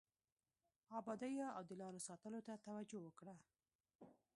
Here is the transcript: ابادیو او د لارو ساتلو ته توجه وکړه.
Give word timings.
ابادیو 0.99 1.47
او 1.57 1.63
د 1.69 1.71
لارو 1.81 2.05
ساتلو 2.07 2.39
ته 2.47 2.53
توجه 2.65 2.99
وکړه. 3.03 3.35